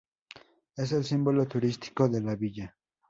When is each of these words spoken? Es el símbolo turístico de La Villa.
Es 0.77 0.93
el 0.93 1.03
símbolo 1.03 1.47
turístico 1.47 2.09
de 2.09 2.21
La 2.21 2.35
Villa. 2.35 2.75